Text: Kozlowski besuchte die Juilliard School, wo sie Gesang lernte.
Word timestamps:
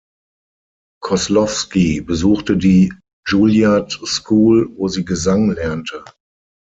Kozlowski 1.03 2.01
besuchte 2.01 2.57
die 2.57 2.91
Juilliard 3.27 3.99
School, 4.03 4.71
wo 4.75 4.87
sie 4.87 5.05
Gesang 5.05 5.51
lernte. 5.51 6.03